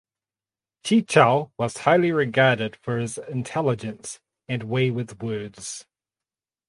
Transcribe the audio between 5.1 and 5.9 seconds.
words.